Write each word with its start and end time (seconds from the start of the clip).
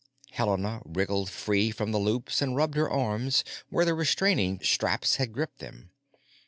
Helena 0.31 0.81
wriggled 0.83 1.29
free 1.29 1.69
from 1.69 1.91
the 1.91 1.99
loops 1.99 2.41
and 2.41 2.55
rubbed 2.55 2.73
her 2.73 2.89
arms 2.89 3.43
where 3.69 3.85
the 3.85 3.93
retaining 3.93 4.59
straps 4.63 5.17
had 5.17 5.31
gripped 5.31 5.59
them. 5.59 5.91